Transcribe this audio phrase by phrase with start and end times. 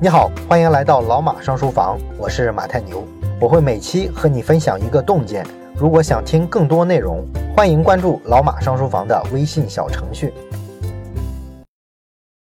[0.00, 3.04] 你好，欢迎来到老马上书房，我是马太牛，
[3.40, 5.44] 我会每期和你分享一个洞见。
[5.74, 7.26] 如果想听更多内容，
[7.56, 10.32] 欢迎关注老马上书房的微信小程序。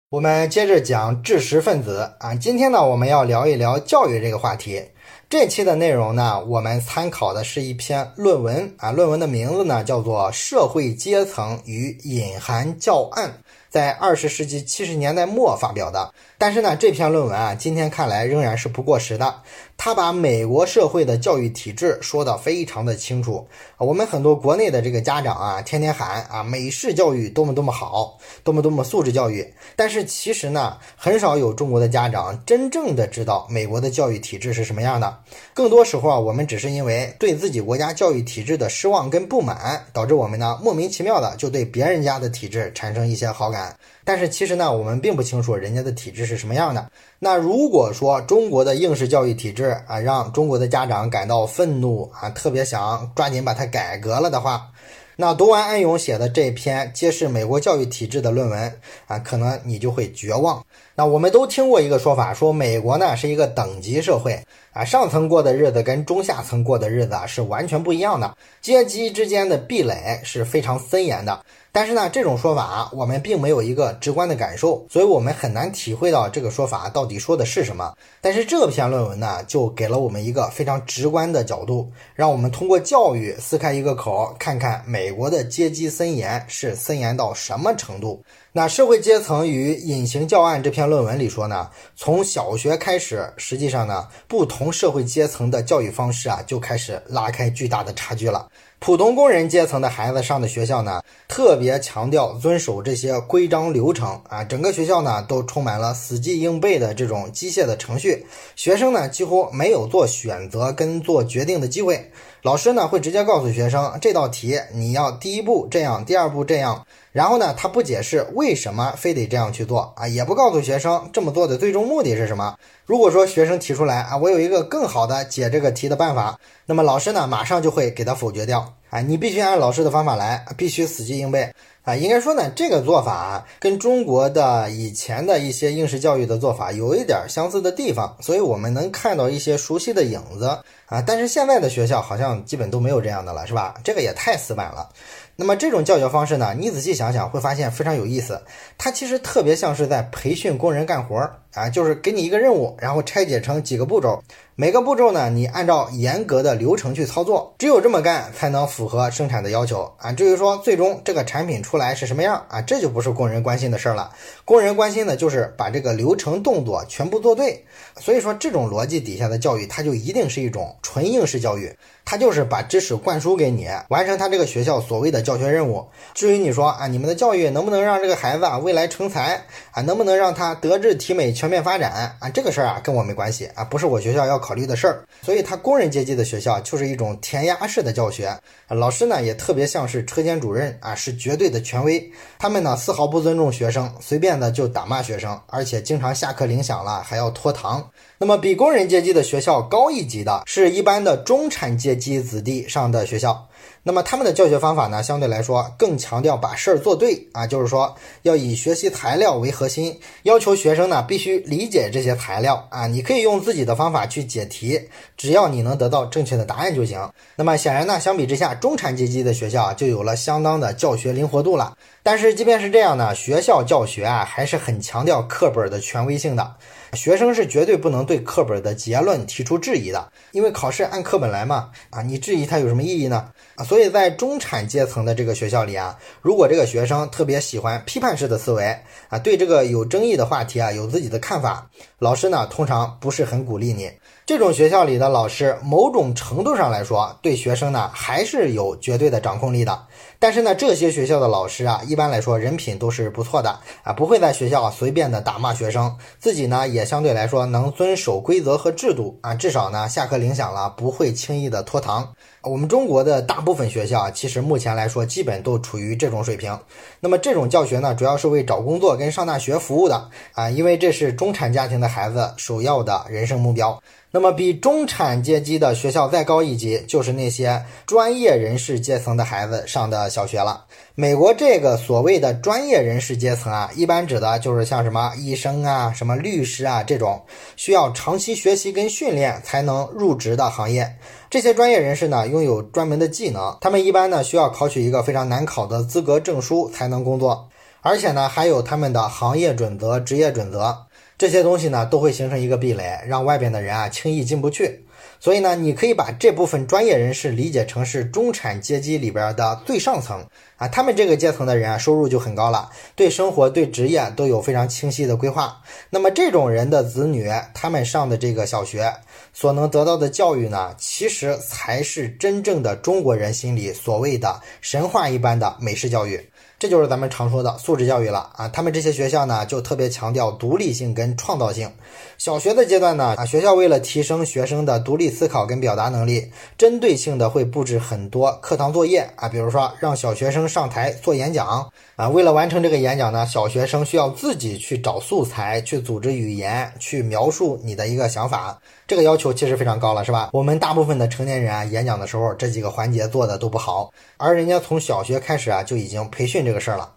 [0.10, 4.82] 我们接着讲知识分子啊，今天呢，我们要聊一聊教育这个话题。
[5.30, 13.30] 这期的内容呢，我们参考的是一篇论文啊，论文的名字呢叫做《社会阶层与隐含教案》。
[13.70, 16.14] 在二十世纪七十年代末发表的，
[16.44, 19.34] 但是呢，这篇论文啊，今天看来仍然是不过时的。
[19.78, 23.48] 他把美国社会的教育体制说得非常的清楚。
[23.78, 29.54] 我们很多国内的这个家长啊，天天喊啊，美式教育多么多么好，多么多么素质教育。
[29.78, 35.18] 但是其实呢，很少有中国的家长真正的知道美国的教育体制是什么样的。
[35.54, 43.74] 更多时候啊，我们只是因为对自己国家教育体制的失望跟不满，导致我们呢莫名其妙的就对别人家的体制产生一些好感。
[44.06, 46.92] 但是其实呢，我们并不清楚人家的体制是什么样的。
[47.20, 54.72] 那如果说中国的应试教育体制啊，让中国的家长感到愤怒啊，特别想抓紧把它改革了的话，
[55.16, 60.66] 那读完安永写的这篇揭示美国教育体制的论文啊，可能你就会绝望。
[60.96, 64.40] 那我们都听过一个说法，说美国呢是一个等级社会
[64.74, 71.44] 啊，上层过的日子跟中下层过的日子啊是完全不一样的，阶级之间的壁垒是非常森严的。
[71.72, 77.92] 但是呢，这种说法我们并没有一个直观的感受，所以我们很难体会到这个说法到底说的是什么。
[78.22, 88.22] 但是这篇论文呢，就给了我们一个非常直观的角度，让我们通过教育撕开一个口，看看美国的阶级森严是森严到什么程度。
[88.56, 98.48] 那社会阶层与隐形教案这篇论文里说呢，从小学开始，实际上呢，不同社会阶层的教育方式啊，就开始拉开巨大的差距了。
[98.78, 108.24] 普通工人阶层的孩子上的学校呢，特别强调遵守这些规章流程啊，整个学校呢都充满了死记硬背的这种机械的程序，
[108.56, 112.12] 学生呢几乎没有做选择跟做决定的机会。
[112.44, 122.58] 老师呢会直接告诉学生这道题你要第一步这样，第二步这样，然后呢他不解释为什么非得这样去做啊，也不告诉学生这么做的最终目的是什么。
[122.86, 131.50] 如果说学生提出来啊，我有一个更好的解这个题的办法，那么老师呢马上就会给他否决掉啊，你必须按老师的方法来，必须死记硬背
[131.84, 131.96] 啊。
[131.96, 140.46] 应该说呢，这个做法，跟中国的以前的一些应试教育的做法有一点相似的地方，所以我们能看到一些熟悉的影子
[140.88, 141.02] 啊。
[141.06, 143.76] 但是现在的学校好像基本都没有这样的了，是吧？
[143.84, 144.90] 这个也太死板了。
[145.36, 148.44] 那么这种教学方式呢，你仔细想想会发现非常有意思，
[148.78, 154.22] 它其实特别像是在培训工人干活儿啊，就是给你一个任务，然后拆解成几个步骤，
[154.56, 160.12] 每个步骤呢，你按照严格的流程去操作，只有这么干才能符合生产的要求啊。
[160.12, 164.12] 至于说最终这个产品出来是什么样啊，这就不是工人关心的事儿了，
[164.46, 167.64] 工人关心的就是把这个流程动作全部做对。
[168.00, 171.72] 所以说这种逻辑底下的教育，它就一定是一种纯应试教育。
[172.06, 175.88] 他就是把知识灌输给你，完成他这个学校所谓的教学任务。
[176.14, 179.42] 至于你说啊，你们的教育能不能让这个孩子啊未来成才
[179.72, 185.04] 啊，能不能让他德智体美全面发展啊，这个事儿啊跟我没关系啊，不是我学校要考虑的事儿。
[185.22, 188.34] 所以，他工人阶级的学校就是一种填鸭式的教学，
[188.70, 192.10] 老师呢也特别像是车间主任啊，是绝对的权威。
[192.40, 197.86] 他们呢丝毫不尊重学生，随便的就打骂学生，而且经常下课铃响了还要拖堂。
[198.18, 203.46] 那么，比工人阶级的学校高一级的，是一般的中产阶级子弟上的学校。
[203.84, 212.88] 那么，他们的教学方法呢，相对来说更强调把事儿做对啊，就是说要以学习材料为核心，要求学生呢必须理解这些材料啊。
[212.88, 217.12] 你可以用自己的方法去解题，只要你能得到正确的答案就行。
[217.36, 221.78] 那么，显然呢，相比之下，中产阶级的学校就有了相当的教学灵活度了。
[222.02, 226.56] 但是，即便是这样呢，学校教学啊，还是很强调课本的权威性的。
[226.96, 233.30] 学生是绝对不能对课本的结论提出质疑的，因为考试按课本来嘛，啊，你质疑它有什么意义呢？
[233.56, 238.78] 啊，所以在中产阶层的这个学校里啊，如果这个学生特别喜欢批判式的思维
[239.10, 243.92] 啊，对这个有争议的话题啊有自己的看法，老师呢通常不是很鼓励你。
[244.26, 249.78] 这种学校里的老师，某种程度上来说，对学生呢还是有绝对的掌控力的。
[250.18, 262.14] 但是呢，这些学校的老师啊，一般来说人品都是不错的啊，不会在学校随便的打骂学生，自己呢也相对来说能遵守规则和制度啊，至少呢下课铃响了不会轻易的拖堂。
[262.44, 266.58] 我们中国的大部分学校其实目前来说基本都处于这种水平。
[267.02, 273.78] 那么这种教学呢，主要是为找工作跟上大学服务的啊，因为这是中产家庭的孩子首要的人生目标。
[274.16, 280.66] 那么比中产阶级的学校再高一级，就是那些专业人士阶层的孩子上的小学了。
[280.94, 287.24] 美国这个所谓的专业人士阶层啊，一般指的就是像什么医生啊、什么律师啊这种
[287.56, 290.96] 需要长期学习跟训练才能入职的行业。
[291.32, 297.50] 这些专业人士呢，拥有专门的技能，他们一般呢需要考取一个非常难考的资格证书才能工作，
[297.82, 300.86] 而且呢还有他们的行业准则、职业准则。
[301.18, 304.84] 这些东西呢，都会形成一个壁垒，让外边的人啊轻易进不去。
[305.20, 310.26] 所以呢，你可以把这部分专业人士理解成是中产阶级里边的最上层
[310.58, 315.62] 啊，他们这个阶层的人啊，收入就很高了，对生活、对职业都有非常清晰的规划。
[315.90, 318.94] 那么这种人的子女，他们上的这个小学
[319.34, 326.20] 所能得到的教育呢，其实才是真正的中国人心里所谓的神话一般的美式教育。
[326.64, 328.48] 这就是咱们常说的素质教育了啊！
[328.48, 331.70] 他们这些学校呢，就特别强调独立性跟创造性。
[332.18, 342.10] 小学的阶段呢，啊，学校为了提升学生的独立思考跟表达能力，针对性的会布置很多课堂作业啊，比如说让小学生上台做演讲啊。
[342.10, 348.60] 为了完成这个演讲呢，小学生需要自己去找素材，去组织语言，去描述你的一个想法。
[348.88, 350.30] 这个要求其实非常高了，是吧？
[350.34, 356.92] 我们大部分的成年人啊，演讲的时候这几个环节做的都不好，而人家从小学开始啊就已经培训这个事儿了。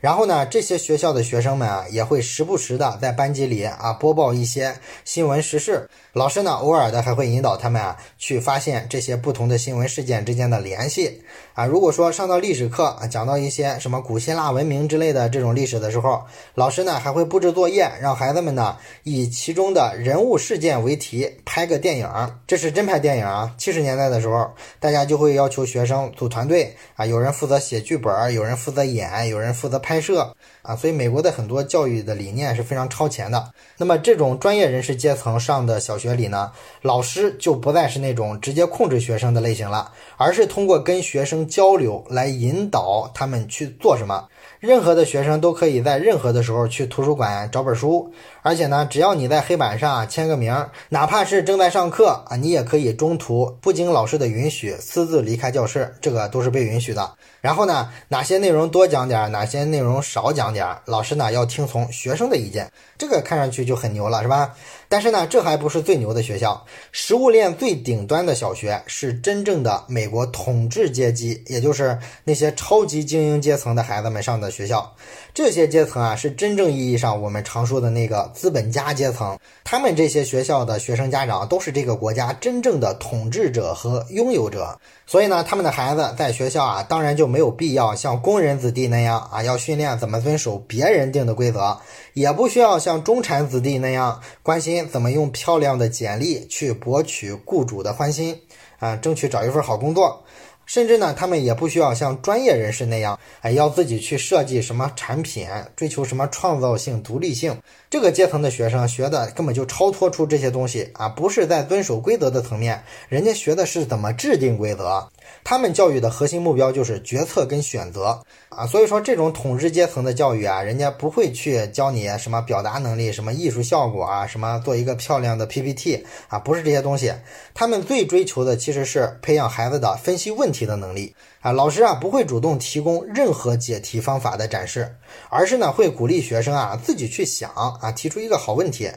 [0.00, 4.74] 然后呢，这些学校的学生们啊，也会时不时的在班级里啊播报一些
[5.04, 5.88] 新闻时事。
[6.14, 11.66] 老师呢，偶尔的还会引导他们啊去发现这些不同的新闻事件之间的联系啊。
[11.66, 16.22] 如果说上到历史课啊，讲到一些什么古希腊文明之类的这种历史的时候，
[16.54, 22.08] 老师呢还会布置作业，让孩子们呢以其中的人物事件为题拍个电影。
[22.46, 23.54] 这是真拍电影啊！
[23.58, 24.50] 七十年代的时候，
[24.80, 29.89] 大家就会要求学生组团队啊，有人负责写剧本，有人负责演，有人负责拍。
[29.90, 30.32] 拍摄
[30.62, 33.50] 啊，所以美国的很多教育的理念是非常超前的。
[33.76, 36.52] 那么这种专业人士阶层上的小学里呢，
[36.82, 44.28] 老师就不再是那种直接控制学生的类型了，而是通过跟学生交流来引导他们去做什么。
[44.60, 50.54] 任何的学生都可以在任何的时候去图书馆找本书，而且呢，只要你在黑板上签个名，
[50.88, 57.12] 哪怕是正在上课啊，你也可以中途不经老师的允许私自离开教室，这个都是被允许的。
[57.40, 64.54] 然后呢，哪些内容多讲点，哪些内容少讲点，老师呢要听从学生的意见，这个看上去就很牛了，是吧？
[64.88, 66.66] 但是呢，这还不是最牛的学校。
[66.92, 74.94] 食物链最顶端的小学是真正的美国统治阶级，也就是那些超级精英阶层的孩子们上的学校。
[75.42, 79.38] 这些阶层啊，是真正意义上我们常说的那个资本家阶层。
[79.64, 84.78] 他们这些学校的学生家长都是这个国家真正的统治者和拥有者。
[85.06, 91.74] 所以呢，他们的孩子在学校啊，当然就没有必要像工人子弟那样啊，要训练怎么遵守别人定的规则，
[92.12, 94.86] 也不需要像中产子弟那样关心。
[94.90, 98.38] 怎么用漂亮的简历去博取雇主的欢心
[98.78, 98.94] 啊？
[98.96, 100.22] 争取找一份好工作，
[100.70, 107.60] 甚至呢，他们也不需要像专业人士那样，哎，要自己去设计什么产品，追求什么创造性、独立性。
[107.90, 115.08] 这个阶层的学生学的根本就超脱出这些东西啊，不是在遵守规则的层面，人家学的是怎么制定规则。
[115.42, 127.12] 他们教育的核心目标就是决策跟选择啊，所以说这种统治阶层的教育啊，人家不会去教你什么表达能力、什么艺术效果啊、什么做一个漂亮的 PPT 啊，不是这些东西。
[127.54, 131.50] 他们最追求的其实是培养孩子的分析问题的能力啊。
[131.52, 134.96] 老师啊不会主动提供任何解题方法的展示，
[135.30, 137.50] 而是呢会鼓励学生啊自己去想
[137.80, 138.90] 啊，提出一个好问题。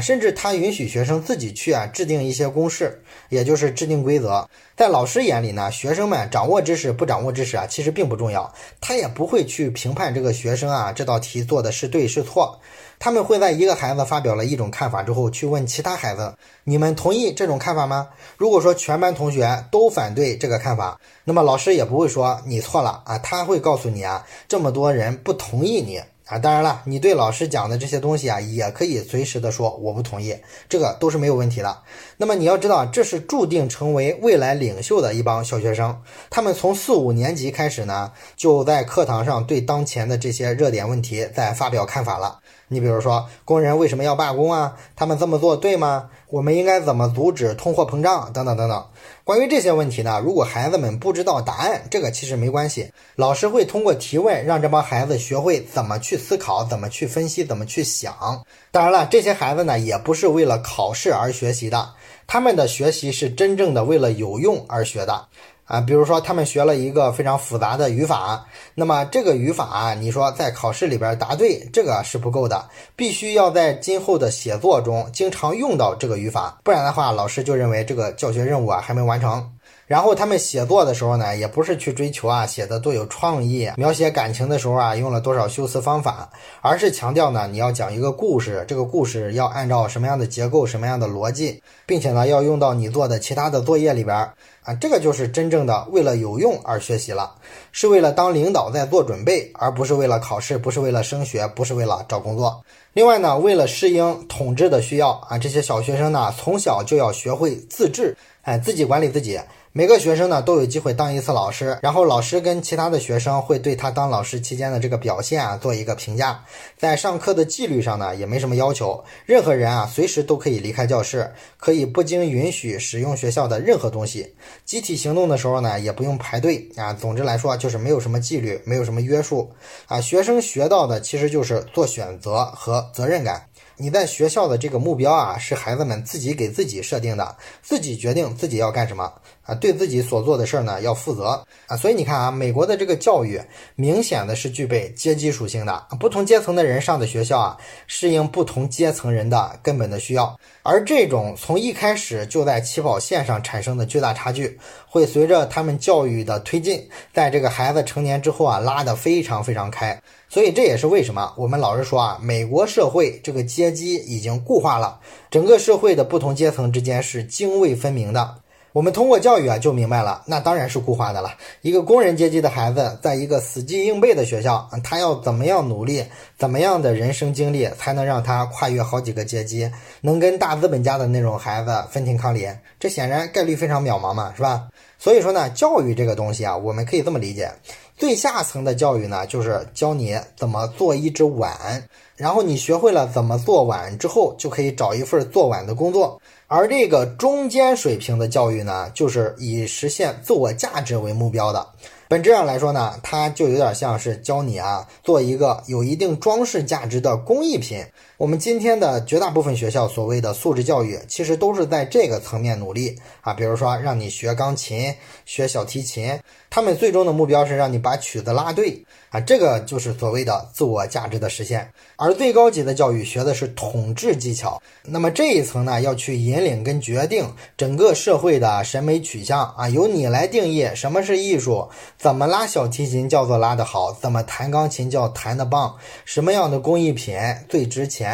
[0.00, 4.48] 甚至他允许学生自己去啊制定一些公式，也就是制定规则。
[4.76, 8.52] 在老师眼里呢，学生们掌握知识不掌握知识啊，其实并不重要。
[8.80, 12.60] 他也不会去评判这个学生啊这道题做的是对是错。
[13.00, 26.00] 他们会在一个孩子发表了一种看法之后，去问其他孩子：“你们同意这种看法吗？”如果说全班同学都反对这个看法，那么老师也不会说你错了啊，他会告诉你啊，这么多人不同意你。
[26.28, 30.36] 啊，当然了，你对老师讲的这些东西啊，也可以随时的说我不同意，
[30.68, 31.78] 这个都是没有问题的。
[32.20, 42.40] 那么你要知道，这是注定成为未来领袖的一帮小学生，他们从四五年级开始呢，就在课堂上对当前的这些热点问题在发表看法了。
[42.70, 44.76] 你比如说，工人为什么要罢工啊？
[44.94, 46.10] 他们这么做对吗？
[46.28, 48.30] 我们应该怎么阻止通货膨胀？
[48.32, 48.84] 等等等等。
[49.24, 58.42] 关于这些问题呢，如果孩子们不知道答案，这个其实没关系，老师会通过提问让这帮孩子学会怎么去思考，怎么去分析，怎么去想。
[58.70, 61.88] 当然了，这些孩子呢，也不是为了考试而学习的，
[62.28, 65.26] 他们的学习是真正的为了有用而学的。
[65.64, 72.66] 啊，比如说他们学了一个非常复杂的语法，那么这个语法啊你说在考试里边答对，这个是不够的，
[72.96, 79.46] 必须要在今后的写作中经常用到这个语法，不然的话，老师就认为这个教学任务啊还没完成。
[79.88, 86.30] 然后他们写作的时候呢，也不是去追求啊写的多有创意，描写感情的时候啊用了多少修辞方法，
[86.60, 94.14] 而是强调呢你要讲一个故事，这个故事要按照什么样的结构、什么样的逻辑，并且呢要用到你做的其他的作业里边
[94.62, 97.34] 啊，这个就是真正的为了有用而学习了，
[97.72, 102.62] 是为了当领导在做准备，而不是为了考试，不是为了升学，不是为了找工作。
[102.92, 109.40] 另外呢，为了适应统治的需要啊，这些小学生呢从小就要学会自治，哎，自己管理自己。
[109.72, 116.42] 每个学生呢都有机会当一次老师，然后老师跟其他的学生会对他当老师期间的这个表现啊做一个评价。
[116.78, 124.34] 在上课的纪律上呢也没什么要求，任何人啊随时都可以离开教室，可以不经允许使用学校的任何东西。
[124.64, 126.94] 集体行动的时候呢也不用排队啊。
[126.94, 129.52] 总之来说就是没有什么纪律，没有什么约束
[129.86, 130.00] 啊。
[130.00, 133.44] 学生学到的其实就是做选择和责任感。
[133.80, 139.12] 你在学校的这个目标啊，是孩子们自己给自己设定的，自己决定自己要干什么
[139.48, 141.74] 啊，对自己所做的事儿呢要负责啊。
[141.74, 143.40] 所以你看啊，美国的这个教育
[143.76, 150.38] 明显的是具备阶级属性的，不同阶层的人上的学校啊，适应不同阶层人的根本的需要。
[150.62, 159.98] 而这种从一开始就在起跑线上产生的巨大差距，会随着他们教育的推进，在这个孩子成年之后啊，拉得非常非常开。
[160.28, 165.00] 所以这也是为什么我们老是说啊，美国社会这个阶级已经固化了，
[165.30, 168.36] 整个社会的不同阶层之间是泾渭分明的。
[168.78, 171.34] 我们通过教育啊就明白了，那当然是固化的了。
[171.62, 176.04] 一个工人阶级的孩子，在一个死记硬背的学校，他要怎么样努力，
[176.38, 179.68] 怎么样的人生经历，才能让他跨越好几个阶级，
[180.02, 182.48] 能跟大资本家的那种孩子分庭抗礼？
[182.78, 184.68] 这显然概率非常渺茫嘛，是吧？
[184.96, 187.50] 所以说呢，教育这个东西啊，我们可以这么理解。
[187.98, 191.82] 最下层的教育呢，就是教你怎么做一只碗，
[192.14, 196.20] 然后你学会了怎么做碗之后，就可以找一份做碗的工作。
[196.46, 201.66] 而这个中间水平的教育呢，就是以实现自我价值为目标的。
[202.06, 207.84] 本质上来说呢，它就有点像是教你啊，做一个有一定装饰价值的工艺品。
[208.18, 213.32] 我们今天的绝大部分学校所谓的素质教育，其实都是在这个层面努力啊。
[213.32, 214.92] 比如说让你学钢琴、
[215.24, 216.18] 学小提琴，
[216.50, 221.70] 他们最终的目标是让你把曲子拉对啊，这个就是所谓的自我价值的实现。
[221.94, 237.16] 而最高级的教育学的是统治技巧，那么这一层呢，要去引领跟决定整个社会的审美取向啊，由你来定义什么是艺术，怎么拉小提琴叫做拉得好，怎么弹钢琴叫弹得棒，什么样的工艺品
[237.48, 238.07] 最值钱。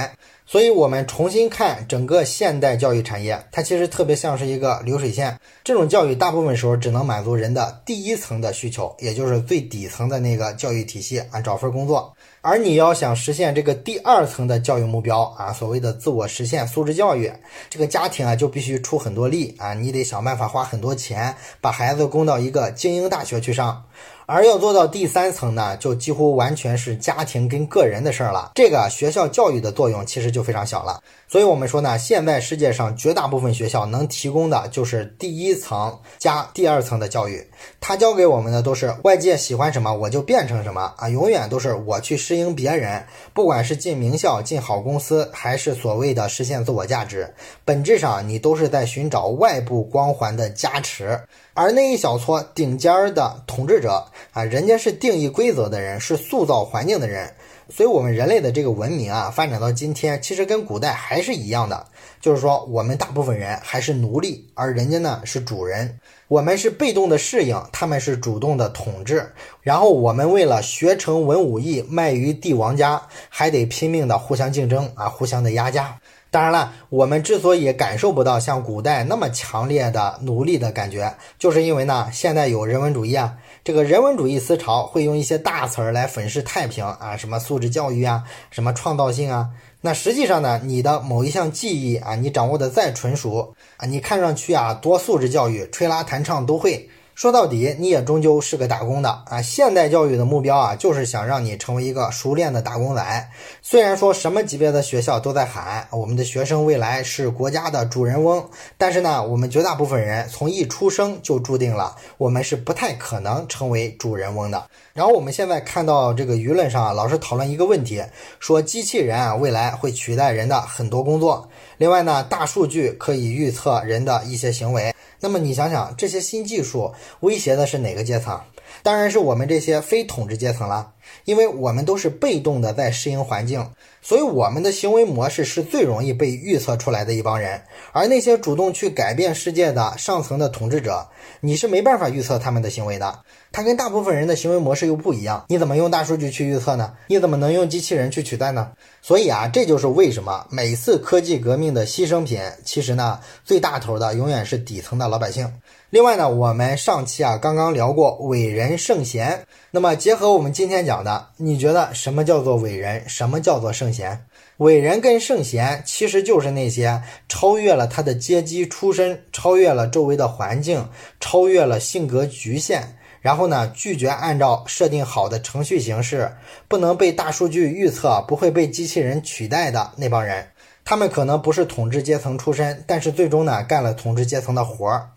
[0.47, 5.41] 所以，我们重新看整个现代教育产业，它其实特别像是一个流水线。
[5.65, 12.15] 这种教育大部分时候只能满足人的第一层的需求，也就是最底层的那个教育体系啊，找份工作。
[12.43, 17.33] 而你要想实现这个第二层的教育目标啊，所谓的自我实现素质教育，
[17.71, 23.85] 这个家庭啊就必须出很多力啊，你得想办法花很多钱，把孩子供到一个精英大学去上。
[24.27, 28.53] 而要做到第三层呢，就几乎完全是家庭跟个人的事儿了。
[28.55, 31.01] 这个学校教育的作用其实就非常小了。
[31.29, 37.45] 所以，我们说呢，现在世界上绝大部分学校能提供的就是第一层加第二层的教育。
[37.81, 43.05] 他教给我们的都是外界喜欢什么我就变成什么啊，永远都是我去适应别人。
[43.33, 51.21] 不管是进名校、进好公司，还是所谓的实现自我价值，本质上你都是在寻找外部光环的加持。
[51.55, 57.33] 而那一小撮顶尖儿的统治者啊，人家是定义规则的人，是塑造环境的人。
[57.71, 61.87] 所以，我们人类的这个文明啊，发展到今天，其实跟古代还是一样的，
[62.21, 65.99] 就是说，我们大部分人还是奴隶，而人家呢是主人。
[66.29, 69.33] 我们是被动的适应，他们是主动的统治。
[69.63, 75.99] 然后，我们为了学成文武艺，卖于帝王家，还得拼命的互相竞争啊，互相的压价。
[76.35, 89.51] 当然了，我们之所以感受不到像古代那么强烈的奴隶的感觉，就是因为呢，现在有人文主义啊，这个人文主义思潮会用一些大词儿来粉饰太平啊，什么素质教育啊，什么创造性啊。
[89.81, 96.91] 那实际上呢，你的某一项技艺啊，你掌握的再纯熟啊，你看上去啊多素质教育，吹拉弹唱都会。
[97.15, 99.41] 说到底，你也终究是个打工的啊！
[99.41, 103.31] 现代教育的目标啊，就是想让你成为一个熟练的打工仔。
[103.63, 108.45] 虽然说什么级别的学校都在喊我们的学生未来是国家的主人翁，
[108.77, 114.65] 但是呢，我们绝大部分人从一出生就注定了我们是不太可能成为主人翁的。
[114.93, 118.03] 然后我们现在看到这个舆论上啊老是讨论一个问题，
[118.41, 121.49] 说机器人啊未来会取代人的很多工作。
[121.79, 124.94] 另外呢，大数据可以预测人的一些行为。
[125.25, 128.39] 那么你想想，这些新技术威胁的是哪个阶层？
[128.83, 130.93] 当然是我们这些非统治阶层了，
[131.25, 133.67] 因为我们都是被动的在适应环境，
[134.03, 137.63] 所以我们的行为模式是最容易被预测出来的一帮人。
[137.93, 141.09] 而那些主动去改变世界的上层的统治者，
[141.41, 143.21] 你是没办法预测他们的行为的。
[143.53, 146.93] 他跟大部分人的行为模式又不一样，你怎么用大数据去预测呢？
[147.07, 148.73] 你怎么能用机器人去取代呢？
[149.01, 155.51] 所以啊，这就是为什么每次科技革命的牺牲品，其实呢，最大头的永远是底层的老百姓。
[155.95, 164.27] 另外呢，我们上期啊刚刚聊过伟人圣贤，那么结合我们今天讲的，你觉得什么叫做伟人，什么叫做圣贤？
[164.57, 170.85] 伟人跟圣贤其实就是那些超越了他的阶级出身，超越了周围的环境，
[171.21, 172.83] 超越了性格局限，
[173.21, 176.29] 然后呢拒绝按照设定好的程序形式，
[176.67, 180.45] 不能被大数据预测，不会被机器人取代的那帮人。
[180.85, 185.11] 他们可能不是统治阶层出身，但是最终呢干了统治阶层的活儿。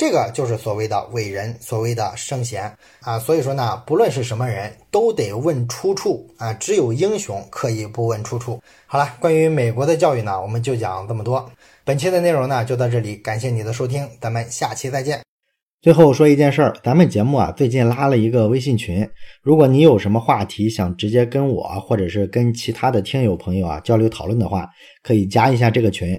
[0.00, 8.58] 这个就是所谓的伟人，所谓的圣贤啊，所以说呢，不论是什么人都得问出处啊，只有英雄可以不问出处。
[8.86, 11.52] 好了，关于美国的教育呢，我们就讲这么多。
[11.84, 15.20] 本期的内容呢就到这里，感谢你的收听，咱们下期再见。
[15.82, 19.06] 最后说一件事儿，咱们节目啊最近拉了一个微信群，
[19.42, 24.66] 如果你有什么话题想直接跟我或者是跟其他的听友朋友啊交流讨论的话，
[25.02, 26.18] 可以加一下这个群。